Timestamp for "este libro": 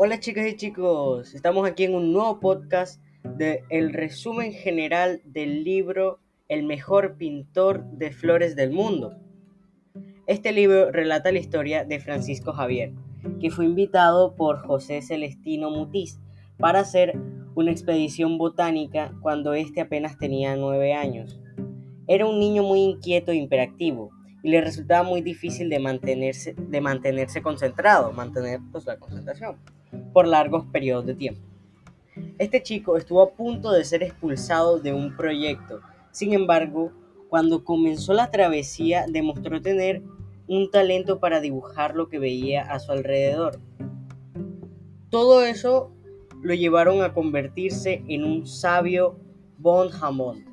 10.28-10.92